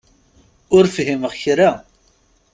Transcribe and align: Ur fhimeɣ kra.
Ur 0.75 0.85
fhimeɣ 0.95 1.33
kra. 1.41 1.71